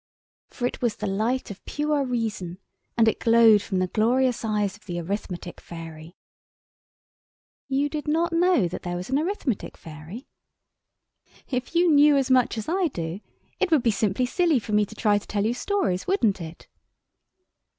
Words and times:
For 0.47 0.65
it 0.65 0.81
was 0.81 0.95
the 0.95 1.05
light 1.05 1.51
of 1.51 1.63
pure 1.65 2.03
reason, 2.03 2.57
and 2.97 3.07
it 3.07 3.19
glowed 3.19 3.61
from 3.61 3.77
the 3.77 3.85
glorious 3.85 4.43
eyes 4.43 4.75
of 4.75 4.87
the 4.87 4.97
Arithmetic 4.99 5.61
Fairy. 5.61 6.17
You 7.67 7.87
did 7.87 8.07
not 8.07 8.33
know 8.33 8.67
that 8.67 8.81
there 8.81 8.95
was 8.95 9.11
an 9.11 9.19
Arithmetic 9.19 9.77
Fairy? 9.77 10.27
If 11.51 11.75
you 11.75 11.91
knew 11.91 12.17
as 12.17 12.31
much 12.31 12.57
as 12.57 12.67
I 12.67 12.87
do, 12.87 13.21
it 13.59 13.69
would 13.69 13.83
be 13.83 13.91
simply 13.91 14.25
silly 14.25 14.57
for 14.57 14.71
me 14.71 14.87
to 14.87 14.95
try 14.95 15.19
to 15.19 15.27
tell 15.27 15.45
you 15.45 15.53
stories, 15.53 16.07
wouldn't 16.07 16.41
it? 16.41 16.67